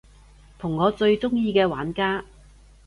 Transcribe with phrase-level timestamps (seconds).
[0.57, 2.25] 同我最鍾意嘅玩家